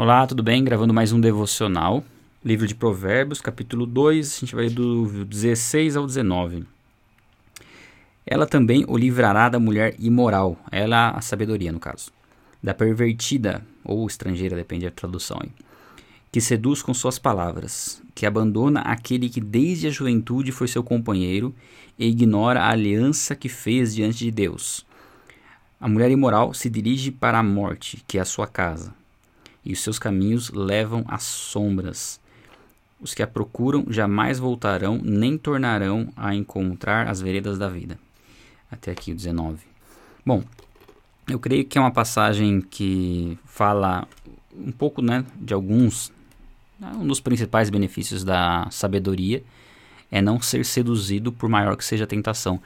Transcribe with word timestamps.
Olá, 0.00 0.24
tudo 0.28 0.44
bem? 0.44 0.62
Gravando 0.62 0.94
mais 0.94 1.10
um 1.10 1.20
devocional. 1.20 2.04
Livro 2.44 2.68
de 2.68 2.74
Provérbios, 2.76 3.40
capítulo 3.40 3.84
2, 3.84 4.36
a 4.36 4.38
gente 4.38 4.54
vai 4.54 4.68
do 4.68 5.24
16 5.24 5.96
ao 5.96 6.06
19. 6.06 6.64
Ela 8.24 8.46
também 8.46 8.84
o 8.86 8.96
livrará 8.96 9.48
da 9.48 9.58
mulher 9.58 9.96
imoral, 9.98 10.56
ela 10.70 11.10
a 11.10 11.20
sabedoria 11.20 11.72
no 11.72 11.80
caso, 11.80 12.12
da 12.62 12.72
pervertida 12.72 13.66
ou 13.82 14.06
estrangeira, 14.06 14.54
depende 14.54 14.84
da 14.84 14.92
tradução 14.92 15.36
aí, 15.42 15.50
que 16.30 16.40
seduz 16.40 16.80
com 16.80 16.94
suas 16.94 17.18
palavras, 17.18 18.00
que 18.14 18.24
abandona 18.24 18.82
aquele 18.82 19.28
que 19.28 19.40
desde 19.40 19.88
a 19.88 19.90
juventude 19.90 20.52
foi 20.52 20.68
seu 20.68 20.84
companheiro 20.84 21.52
e 21.98 22.06
ignora 22.06 22.60
a 22.60 22.70
aliança 22.70 23.34
que 23.34 23.48
fez 23.48 23.96
diante 23.96 24.18
de 24.18 24.30
Deus. 24.30 24.86
A 25.80 25.88
mulher 25.88 26.12
imoral 26.12 26.54
se 26.54 26.70
dirige 26.70 27.10
para 27.10 27.40
a 27.40 27.42
morte, 27.42 28.04
que 28.06 28.16
é 28.16 28.20
a 28.20 28.24
sua 28.24 28.46
casa 28.46 28.96
e 29.68 29.72
os 29.74 29.80
seus 29.80 29.98
caminhos 29.98 30.50
levam 30.50 31.04
às 31.06 31.24
sombras. 31.24 32.18
Os 32.98 33.12
que 33.12 33.22
a 33.22 33.26
procuram 33.26 33.84
jamais 33.90 34.38
voltarão, 34.38 34.98
nem 35.04 35.36
tornarão 35.36 36.08
a 36.16 36.34
encontrar 36.34 37.06
as 37.06 37.20
veredas 37.20 37.58
da 37.58 37.68
vida. 37.68 37.98
Até 38.72 38.90
aqui 38.90 39.12
o 39.12 39.14
19. 39.14 39.58
Bom, 40.24 40.42
eu 41.28 41.38
creio 41.38 41.66
que 41.66 41.76
é 41.76 41.80
uma 41.80 41.90
passagem 41.90 42.62
que 42.62 43.38
fala 43.44 44.08
um 44.56 44.72
pouco 44.72 45.02
né, 45.02 45.24
de 45.36 45.52
alguns. 45.52 46.10
Né, 46.80 46.90
um 46.96 47.06
dos 47.06 47.20
principais 47.20 47.68
benefícios 47.68 48.24
da 48.24 48.66
sabedoria 48.70 49.44
é 50.10 50.22
não 50.22 50.40
ser 50.40 50.64
seduzido 50.64 51.30
por 51.30 51.48
maior 51.50 51.76
que 51.76 51.84
seja 51.84 52.04
a 52.04 52.06
tentação. 52.06 52.58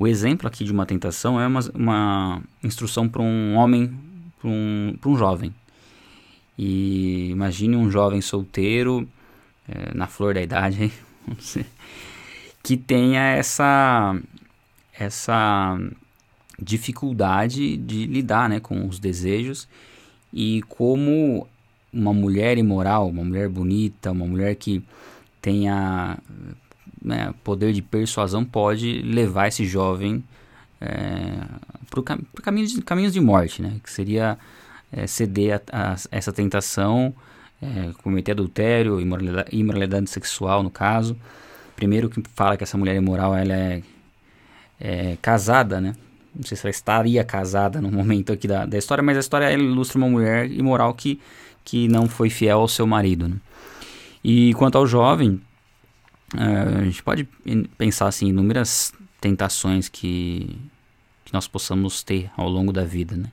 O 0.00 0.06
exemplo 0.06 0.48
aqui 0.48 0.64
de 0.64 0.72
uma 0.72 0.84
tentação 0.84 1.40
é 1.40 1.46
uma, 1.46 1.60
uma 1.74 2.42
instrução 2.64 3.08
para 3.08 3.22
um 3.22 3.54
homem, 3.54 3.96
para 4.40 4.50
um, 4.50 4.98
um 5.06 5.16
jovem. 5.16 5.54
E 6.62 7.30
imagine 7.30 7.74
um 7.74 7.90
jovem 7.90 8.20
solteiro, 8.20 9.08
é, 9.66 9.94
na 9.94 10.06
flor 10.06 10.34
da 10.34 10.42
idade, 10.42 10.92
que 12.62 12.76
tenha 12.76 13.22
essa, 13.28 14.14
essa 14.92 15.78
dificuldade 16.60 17.78
de 17.78 18.04
lidar 18.04 18.46
né, 18.46 18.60
com 18.60 18.86
os 18.86 18.98
desejos 18.98 19.66
e 20.30 20.60
como 20.68 21.48
uma 21.90 22.12
mulher 22.12 22.58
imoral, 22.58 23.08
uma 23.08 23.24
mulher 23.24 23.48
bonita, 23.48 24.12
uma 24.12 24.26
mulher 24.26 24.54
que 24.54 24.84
tenha 25.40 26.18
né, 27.02 27.32
poder 27.42 27.72
de 27.72 27.80
persuasão 27.80 28.44
pode 28.44 29.00
levar 29.00 29.48
esse 29.48 29.64
jovem 29.64 30.22
é, 30.78 31.38
para 31.88 32.02
cam 32.02 32.18
caminhos 32.84 33.14
de 33.14 33.20
morte, 33.20 33.62
né, 33.62 33.80
que 33.82 33.90
seria 33.90 34.38
é, 34.92 35.06
ceder 35.06 35.62
a, 35.72 35.92
a, 35.92 35.96
essa 36.10 36.32
tentação, 36.32 37.14
é, 37.62 37.92
cometer 38.02 38.32
adultério, 38.32 39.00
imoralidade, 39.00 39.48
imoralidade, 39.52 40.10
sexual 40.10 40.62
no 40.62 40.70
caso. 40.70 41.16
Primeiro 41.76 42.08
que 42.10 42.22
fala 42.34 42.56
que 42.56 42.64
essa 42.64 42.76
mulher 42.76 42.96
imoral 42.96 43.34
ela 43.34 43.54
é, 43.54 43.82
é, 44.78 45.16
casada, 45.20 45.80
né? 45.80 45.94
Não 46.34 46.44
sei 46.44 46.56
se 46.56 46.64
ela 46.64 46.70
estaria 46.70 47.24
casada 47.24 47.80
no 47.80 47.90
momento 47.90 48.32
aqui 48.32 48.46
da, 48.46 48.64
da 48.64 48.78
história, 48.78 49.02
mas 49.02 49.16
a 49.16 49.20
história 49.20 49.52
ilustra 49.52 49.98
uma 49.98 50.08
mulher 50.08 50.50
imoral 50.50 50.94
que, 50.94 51.20
que 51.64 51.88
não 51.88 52.08
foi 52.08 52.30
fiel 52.30 52.60
ao 52.60 52.68
seu 52.68 52.86
marido. 52.86 53.28
Né? 53.28 53.36
E 54.22 54.54
quanto 54.54 54.78
ao 54.78 54.86
jovem, 54.86 55.40
é, 56.36 56.78
a 56.78 56.84
gente 56.84 57.02
pode 57.02 57.26
pensar 57.76 58.06
assim, 58.06 58.28
inúmeras 58.28 58.92
tentações 59.20 59.88
que, 59.88 60.56
que 61.24 61.32
nós 61.32 61.48
possamos 61.48 62.02
ter 62.02 62.30
ao 62.36 62.48
longo 62.48 62.72
da 62.72 62.84
vida, 62.84 63.16
né? 63.16 63.30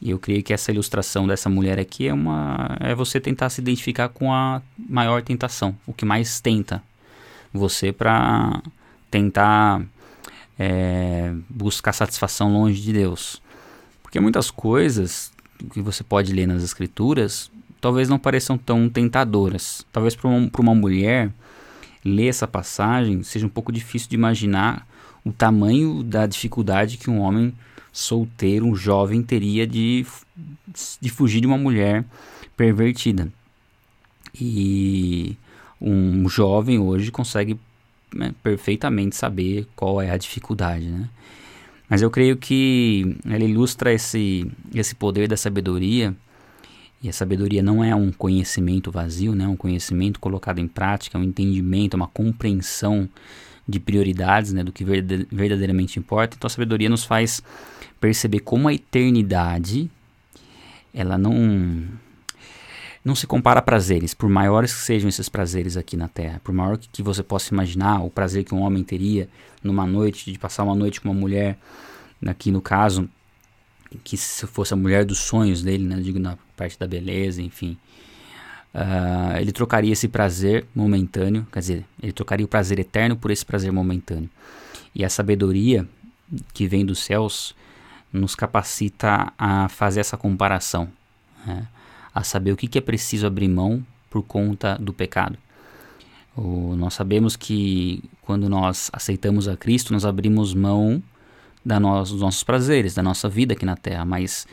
E 0.00 0.10
eu 0.10 0.18
creio 0.18 0.42
que 0.42 0.52
essa 0.52 0.70
ilustração 0.70 1.26
dessa 1.26 1.48
mulher 1.48 1.78
aqui 1.78 2.06
é 2.06 2.14
uma 2.14 2.76
é 2.80 2.94
você 2.94 3.20
tentar 3.20 3.50
se 3.50 3.60
identificar 3.60 4.08
com 4.08 4.32
a 4.32 4.62
maior 4.78 5.22
tentação, 5.22 5.76
o 5.86 5.92
que 5.92 6.04
mais 6.04 6.40
tenta 6.40 6.82
você 7.52 7.92
para 7.92 8.62
tentar 9.10 9.82
é, 10.58 11.32
buscar 11.48 11.92
satisfação 11.92 12.52
longe 12.52 12.80
de 12.80 12.92
Deus. 12.92 13.42
Porque 14.02 14.20
muitas 14.20 14.50
coisas 14.50 15.32
que 15.72 15.80
você 15.80 16.04
pode 16.04 16.32
ler 16.32 16.46
nas 16.46 16.62
escrituras 16.62 17.50
talvez 17.80 18.08
não 18.08 18.18
pareçam 18.18 18.56
tão 18.56 18.88
tentadoras. 18.88 19.84
Talvez 19.92 20.14
para 20.14 20.28
uma, 20.28 20.50
uma 20.58 20.74
mulher 20.74 21.30
ler 22.04 22.28
essa 22.28 22.46
passagem 22.46 23.22
seja 23.22 23.46
um 23.46 23.50
pouco 23.50 23.72
difícil 23.72 24.08
de 24.08 24.14
imaginar 24.14 24.86
o 25.24 25.32
tamanho 25.32 26.02
da 26.02 26.26
dificuldade 26.26 26.96
que 26.96 27.10
um 27.10 27.20
homem 27.20 27.52
solteiro, 27.98 28.64
um 28.64 28.76
jovem, 28.76 29.22
teria 29.22 29.66
de, 29.66 30.06
de 31.00 31.08
fugir 31.10 31.40
de 31.40 31.46
uma 31.46 31.58
mulher 31.58 32.04
pervertida. 32.56 33.28
E 34.40 35.36
um 35.80 36.28
jovem 36.28 36.78
hoje 36.78 37.10
consegue 37.10 37.58
né, 38.14 38.32
perfeitamente 38.42 39.16
saber 39.16 39.66
qual 39.74 40.00
é 40.00 40.10
a 40.10 40.16
dificuldade, 40.16 40.86
né? 40.86 41.08
Mas 41.88 42.02
eu 42.02 42.10
creio 42.10 42.36
que 42.36 43.16
ela 43.24 43.42
ilustra 43.42 43.92
esse, 43.92 44.46
esse 44.74 44.94
poder 44.94 45.26
da 45.26 45.38
sabedoria, 45.38 46.14
e 47.02 47.08
a 47.08 47.12
sabedoria 47.12 47.62
não 47.62 47.82
é 47.82 47.94
um 47.94 48.12
conhecimento 48.12 48.90
vazio, 48.90 49.34
né? 49.34 49.46
um 49.46 49.56
conhecimento 49.56 50.20
colocado 50.20 50.58
em 50.58 50.68
prática, 50.68 51.18
um 51.18 51.22
entendimento, 51.22 51.94
uma 51.94 52.08
compreensão 52.08 53.08
de 53.68 53.78
prioridades, 53.78 54.52
né? 54.52 54.64
do 54.64 54.72
que 54.72 54.84
verdadeiramente 54.84 55.98
importa. 55.98 56.36
Então 56.36 56.46
a 56.46 56.50
sabedoria 56.50 56.88
nos 56.88 57.04
faz 57.04 57.42
perceber 58.00 58.40
como 58.40 58.68
a 58.68 58.74
eternidade 58.74 59.90
ela 60.94 61.18
não 61.18 61.86
não 63.04 63.14
se 63.14 63.26
compara 63.26 63.60
a 63.60 63.62
prazeres, 63.62 64.12
por 64.12 64.28
maiores 64.28 64.74
que 64.74 64.80
sejam 64.80 65.08
esses 65.08 65.28
prazeres 65.28 65.76
aqui 65.76 65.96
na 65.96 66.08
Terra, 66.08 66.40
por 66.44 66.52
maior 66.52 66.76
que, 66.76 67.02
você 67.02 67.22
possa 67.22 67.54
imaginar 67.54 68.04
o 68.04 68.10
prazer 68.10 68.44
que 68.44 68.54
um 68.54 68.60
homem 68.60 68.82
teria 68.82 69.28
numa 69.62 69.86
noite, 69.86 70.30
de 70.30 70.38
passar 70.38 70.64
uma 70.64 70.74
noite 70.74 71.00
com 71.00 71.08
uma 71.08 71.18
mulher, 71.18 71.56
aqui 72.26 72.50
no 72.50 72.60
caso, 72.60 73.08
que 74.04 74.16
se 74.16 74.46
fosse 74.46 74.74
a 74.74 74.76
mulher 74.76 75.06
dos 75.06 75.18
sonhos 75.18 75.62
dele, 75.62 75.84
né, 75.84 75.96
digo 76.00 76.18
na 76.18 76.36
parte 76.54 76.78
da 76.78 76.86
beleza, 76.86 77.40
enfim, 77.40 77.78
uh, 78.74 79.38
ele 79.40 79.52
trocaria 79.52 79.92
esse 79.92 80.08
prazer 80.08 80.66
momentâneo, 80.74 81.46
quer 81.52 81.60
dizer, 81.60 81.84
ele 82.02 82.12
trocaria 82.12 82.44
o 82.44 82.48
prazer 82.48 82.78
eterno 82.78 83.16
por 83.16 83.30
esse 83.30 83.44
prazer 83.44 83.72
momentâneo. 83.72 84.28
E 84.94 85.04
a 85.04 85.08
sabedoria 85.08 85.86
que 86.52 86.66
vem 86.66 86.84
dos 86.84 87.00
céus 87.00 87.54
nos 88.12 88.34
capacita 88.34 89.32
a 89.38 89.68
fazer 89.68 90.00
essa 90.00 90.16
comparação, 90.16 90.88
né? 91.46 91.66
a 92.14 92.22
saber 92.22 92.52
o 92.52 92.56
que, 92.56 92.78
é 92.78 92.80
preciso 92.80 93.26
abrir 93.26 93.48
mão 93.48 93.84
por 94.10 94.22
conta 94.22 94.76
do 94.76 94.92
pecado. 94.92 95.38
O, 96.36 96.74
nós 96.76 96.94
sabemos 96.94 97.36
que 97.36 98.02
quando 98.22 98.48
nós 98.48 98.90
aceitamos 98.92 99.48
a 99.48 99.56
Cristo, 99.56 99.92
nós 99.92 100.04
abrimos 100.04 100.54
mão 100.54 101.02
da 101.64 101.78
nós, 101.78 102.10
dos 102.10 102.20
nossos 102.20 102.42
prazeres, 102.42 102.94
da 102.94 103.02
nossa 103.02 103.28
vida 103.28 103.52
aqui 103.52 103.66
na 103.66 103.76
terra, 103.76 104.04
mas 104.04 104.46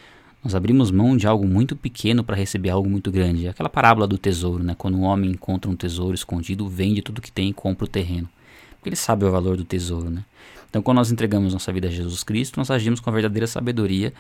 nós 0.45 0.53
abrimos 0.53 0.91
mão 0.91 1.17
de 1.17 1.25
algo 1.25 1.47
muito 1.47 1.75
pequeno 1.75 2.23
para 2.23 2.35
receber 2.35 2.69
algo 2.69 2.88
muito 2.88 3.11
grande. 3.11 3.47
Aquela 3.47 3.67
parábola 3.67 4.06
do 4.06 4.16
tesouro, 4.16 4.63
né? 4.63 4.75
quando 4.78 4.95
um 4.95 5.01
homem 5.01 5.31
encontra 5.31 5.72
um 5.72 5.75
tesouro 5.75 6.13
escondido, 6.13 6.69
vende 6.69 7.01
tudo 7.01 7.19
que 7.19 7.31
tem 7.31 7.50
e 7.50 7.53
compra 7.53 7.85
o 7.85 7.88
terreno. 7.88 8.29
Porque 8.75 8.89
ele 8.89 8.95
sabe 8.95 9.25
o 9.25 9.31
valor 9.31 9.57
do 9.57 9.63
tesouro. 9.63 10.07
Né? 10.11 10.23
Então, 10.69 10.83
quando 10.83 10.97
nós 10.97 11.11
entregamos 11.11 11.51
nossa 11.51 11.73
vida 11.73 11.88
a 11.88 11.89
Jesus 11.89 12.23
Cristo, 12.23 12.57
nós 12.57 12.69
agimos 12.69 13.00
com 13.00 13.09
a 13.09 13.13
verdadeira 13.13 13.47
sabedoria. 13.47 14.13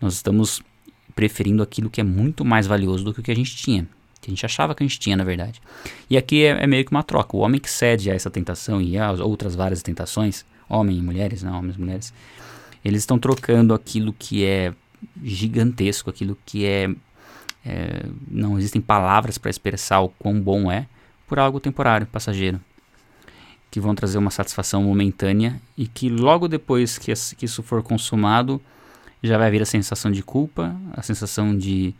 Nós 0.00 0.14
estamos 0.14 0.60
preferindo 1.14 1.62
aquilo 1.62 1.88
que 1.88 2.00
é 2.00 2.04
muito 2.04 2.44
mais 2.44 2.66
valioso 2.66 3.04
do 3.04 3.14
que 3.14 3.20
o 3.20 3.22
que 3.22 3.30
a 3.30 3.36
gente 3.36 3.54
tinha. 3.54 3.86
Que 4.20 4.28
a 4.28 4.32
gente 4.32 4.44
achava 4.44 4.74
que 4.74 4.82
a 4.82 4.86
gente 4.86 4.98
tinha, 4.98 5.16
na 5.16 5.22
verdade. 5.22 5.62
E 6.10 6.16
aqui 6.16 6.42
é, 6.42 6.64
é 6.64 6.66
meio 6.66 6.84
que 6.84 6.90
uma 6.90 7.04
troca. 7.04 7.36
O 7.36 7.40
homem 7.40 7.60
que 7.60 7.70
cede 7.70 8.10
a 8.10 8.14
essa 8.14 8.28
tentação 8.28 8.82
e 8.82 8.98
a 8.98 9.12
outras 9.12 9.54
várias 9.54 9.82
tentações, 9.82 10.44
homens 10.68 10.98
e 10.98 11.02
mulheres, 11.02 11.44
não, 11.44 11.56
homens 11.56 11.76
e 11.76 11.80
mulheres, 11.80 12.14
eles 12.84 13.02
estão 13.02 13.20
trocando 13.20 13.72
aquilo 13.72 14.12
que 14.12 14.44
é 14.44 14.74
gigantesco, 15.22 16.10
aquilo 16.10 16.36
que 16.44 16.64
é, 16.64 16.88
é 17.64 18.06
não 18.28 18.58
existem 18.58 18.80
palavras 18.80 19.38
para 19.38 19.50
expressar 19.50 20.00
o 20.00 20.08
quão 20.08 20.40
bom 20.40 20.70
é, 20.70 20.86
por 21.26 21.38
algo 21.38 21.60
temporário, 21.60 22.06
passageiro 22.06 22.60
que 23.70 23.78
vão 23.78 23.94
trazer 23.94 24.18
uma 24.18 24.30
satisfação 24.30 24.82
momentânea 24.82 25.60
e 25.76 25.86
que 25.86 26.08
logo 26.08 26.48
depois 26.48 26.98
que, 26.98 27.12
que 27.36 27.44
isso 27.44 27.62
for 27.62 27.82
consumado 27.82 28.60
já 29.22 29.38
vai 29.38 29.50
vir 29.50 29.62
a 29.62 29.66
sensação 29.66 30.10
de 30.10 30.22
culpa, 30.22 30.74
a 30.92 31.02
sensação 31.02 31.56
de, 31.56 31.94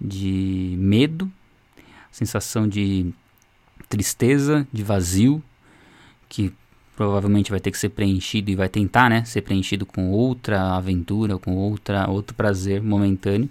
de 0.00 0.74
medo, 0.78 1.30
a 1.78 2.12
sensação 2.12 2.68
de 2.68 3.12
tristeza, 3.88 4.66
de 4.72 4.82
vazio, 4.82 5.42
que 6.28 6.52
provavelmente 6.96 7.50
vai 7.50 7.60
ter 7.60 7.70
que 7.70 7.78
ser 7.78 7.90
preenchido 7.90 8.50
e 8.50 8.56
vai 8.56 8.68
tentar, 8.68 9.10
né, 9.10 9.24
ser 9.24 9.42
preenchido 9.42 9.84
com 9.84 10.10
outra 10.10 10.74
aventura, 10.76 11.38
com 11.38 11.54
outra 11.54 12.08
outro 12.10 12.34
prazer 12.34 12.82
momentâneo, 12.82 13.48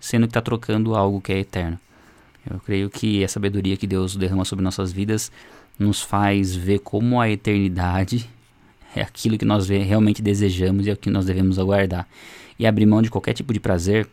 sendo 0.00 0.22
que 0.26 0.30
está 0.30 0.40
trocando 0.40 0.94
algo 0.94 1.20
que 1.20 1.32
é 1.32 1.38
eterno. 1.40 1.78
Eu 2.50 2.58
creio 2.60 2.88
que 2.88 3.22
a 3.22 3.28
sabedoria 3.28 3.76
que 3.76 3.86
Deus 3.86 4.16
derrama 4.16 4.44
sobre 4.44 4.64
nossas 4.64 4.90
vidas 4.90 5.30
nos 5.78 6.00
faz 6.02 6.56
ver 6.56 6.78
como 6.80 7.20
a 7.20 7.28
eternidade 7.28 8.28
é 8.96 9.02
aquilo 9.02 9.36
que 9.36 9.44
nós 9.44 9.68
realmente 9.68 10.22
desejamos 10.22 10.86
e 10.86 10.90
é 10.90 10.94
o 10.94 10.96
que 10.96 11.10
nós 11.10 11.26
devemos 11.26 11.58
aguardar. 11.58 12.08
E 12.58 12.66
abrir 12.66 12.86
mão 12.86 13.02
de 13.02 13.10
qualquer 13.10 13.34
tipo 13.34 13.52
de 13.52 13.60
prazer 13.60 14.08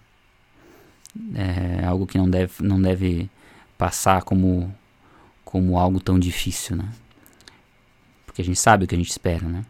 É 1.33 1.86
algo 1.86 2.06
que 2.06 2.18
não 2.18 2.30
deve, 2.30 2.54
não 2.62 2.80
deve 2.81 3.30
passar 3.78 4.21
como, 4.24 4.74
como 5.44 5.78
algo 5.78 6.00
tão 6.00 6.19
difícil, 6.19 6.75
né? 6.75 6.89
Porque 8.35 8.41
a 8.41 8.45
gente 8.45 8.59
sabe 8.59 8.83
o 8.83 8.87
que 8.87 8.93
a 8.93 8.97
gente 8.97 9.09
espera, 9.09 9.47
né? 9.47 9.63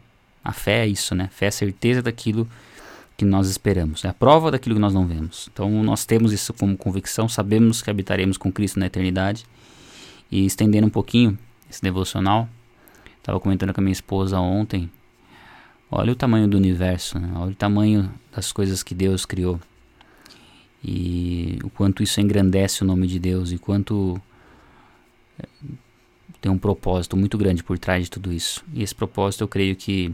A 0.44 0.52
fé 0.52 0.86
é 0.86 0.88
isso, 0.88 1.14
né? 1.14 1.30
Fé 1.32 1.46
é 1.46 1.50
a 1.50 1.52
certeza 1.52 2.02
daquilo 2.02 2.50
que 3.16 3.24
nós 3.24 3.48
esperamos, 3.48 4.04
é 4.04 4.08
a 4.08 4.14
prova 4.14 4.50
daquilo 4.50 4.74
que 4.74 4.82
nós 4.82 4.92
não 4.92 5.06
vemos. 5.06 5.48
Então 5.54 5.84
nós 5.84 6.04
temos 6.04 6.34
isso 6.34 6.52
como 6.52 6.76
convicção, 6.76 7.30
sabemos 7.30 7.84
que 7.84 7.92
habitaremos 7.92 8.38
com 8.38 8.52
Cristo 8.52 8.80
na 8.80 8.88
eternidade. 8.88 9.46
E 10.32 10.48
estendendo 10.48 10.88
um 10.88 10.90
pouquinho 10.90 11.38
esse 11.70 11.80
devocional, 11.80 12.50
estava 13.20 13.40
comentando 13.40 13.72
com 13.72 13.82
a 13.82 13.84
minha 13.84 13.94
esposa 13.94 14.40
ontem. 14.40 14.90
Olha 15.92 16.12
o 16.12 16.16
tamanho 16.16 16.48
do 16.48 16.58
universo, 16.58 17.20
né? 17.20 17.32
olha 17.36 17.52
o 17.52 17.56
tamanho 17.56 18.12
das 18.36 18.52
coisas 18.52 18.82
que 18.82 18.96
Deus 18.96 19.28
criou. 19.28 19.60
E 20.84 21.60
o 21.64 21.70
quanto 21.70 22.02
isso 22.02 22.20
engrandece 22.20 22.84
o 22.84 22.88
nome 22.88 23.06
de 23.06 23.20
Deus 23.20 23.52
e 23.52 23.60
quanto 23.60 24.20
tem 26.46 26.52
um 26.52 26.60
propósito 26.60 27.18
muito 27.18 27.40
grande 27.40 27.64
por 27.64 27.80
trás 27.80 28.04
de 28.04 28.12
tudo 28.12 28.32
isso. 28.32 28.64
E 28.72 28.84
esse 28.84 28.94
propósito 28.94 29.44
eu 29.44 29.48
creio 29.48 29.76
que 29.76 30.14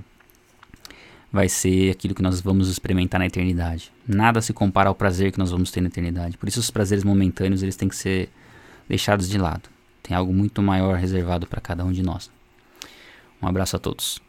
vai 1.29 1.49
ser 1.49 1.91
aquilo 1.91 2.15
que 2.15 2.21
nós 2.21 2.39
vamos 2.39 2.69
experimentar 2.69 3.19
na 3.19 3.25
eternidade. 3.25 3.91
Nada 4.07 4.41
se 4.41 4.53
compara 4.53 4.87
ao 4.87 4.95
prazer 4.95 5.33
que 5.33 5.37
nós 5.37 5.51
vamos 5.51 5.71
ter 5.71 5.81
na 5.81 5.89
eternidade. 5.89 6.37
Por 6.37 6.47
isso 6.47 6.61
os 6.61 6.71
prazeres 6.71 7.03
momentâneos 7.03 7.61
eles 7.61 7.75
têm 7.75 7.89
que 7.89 7.97
ser 7.97 8.29
deixados 8.87 9.27
de 9.27 9.37
lado. 9.37 9.67
Tem 10.01 10.15
algo 10.15 10.33
muito 10.33 10.61
maior 10.61 10.95
reservado 10.95 11.45
para 11.45 11.59
cada 11.59 11.83
um 11.83 11.91
de 11.91 12.01
nós. 12.01 12.31
Um 13.41 13.47
abraço 13.47 13.75
a 13.75 13.79
todos. 13.79 14.21